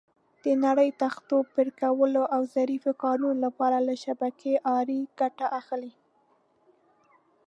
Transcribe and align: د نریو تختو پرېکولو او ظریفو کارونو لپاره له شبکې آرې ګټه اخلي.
د 0.43 0.45
نریو 0.63 0.97
تختو 1.03 1.35
پرېکولو 1.53 2.23
او 2.35 2.41
ظریفو 2.55 2.91
کارونو 3.03 3.41
لپاره 3.45 3.77
له 3.87 3.93
شبکې 4.03 4.53
آرې 4.77 4.99
ګټه 5.19 5.47
اخلي. 5.59 5.93